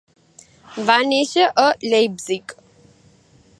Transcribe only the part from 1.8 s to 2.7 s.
Leipzig.